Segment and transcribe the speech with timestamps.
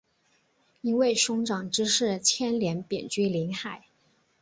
[0.81, 3.85] 因为兄长之事牵连贬居临海。